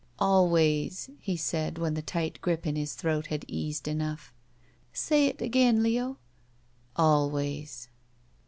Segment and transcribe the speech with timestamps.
[0.17, 4.33] "Always," he said when the tight grip in his throat had eased enough.
[4.91, 6.17] "Say— ^it again— Leo."
[6.95, 7.87] "Always."